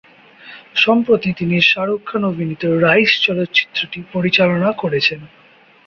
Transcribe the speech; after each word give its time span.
সম্প্রতি 0.75 1.29
তিনি 1.33 1.55
শাহরুখ 1.61 2.01
খান 2.05 2.21
অভিনীত 2.25 2.63
"রইস" 2.83 3.11
চলচ্চিত্রটি 3.25 3.99
পরিচালনা 4.13 4.69
করেছেন। 4.81 5.19